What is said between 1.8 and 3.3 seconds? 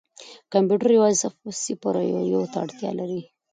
او یو ته اړتیا لري.